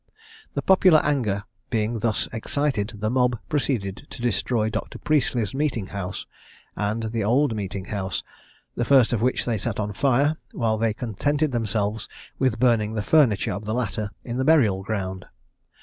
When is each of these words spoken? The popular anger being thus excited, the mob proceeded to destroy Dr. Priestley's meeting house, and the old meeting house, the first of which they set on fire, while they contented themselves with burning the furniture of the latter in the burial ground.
The 0.55 0.63
popular 0.63 0.97
anger 1.03 1.43
being 1.69 1.99
thus 1.99 2.27
excited, 2.33 2.91
the 3.01 3.11
mob 3.11 3.37
proceeded 3.49 4.07
to 4.09 4.21
destroy 4.23 4.67
Dr. 4.67 4.97
Priestley's 4.97 5.53
meeting 5.53 5.85
house, 5.93 6.25
and 6.75 7.03
the 7.11 7.23
old 7.23 7.55
meeting 7.55 7.85
house, 7.85 8.23
the 8.73 8.83
first 8.83 9.13
of 9.13 9.21
which 9.21 9.45
they 9.45 9.59
set 9.59 9.79
on 9.79 9.93
fire, 9.93 10.37
while 10.53 10.79
they 10.79 10.95
contented 10.95 11.51
themselves 11.51 12.09
with 12.39 12.57
burning 12.59 12.93
the 12.95 13.03
furniture 13.03 13.53
of 13.53 13.65
the 13.65 13.75
latter 13.75 14.09
in 14.25 14.37
the 14.37 14.43
burial 14.43 14.81
ground. 14.81 15.27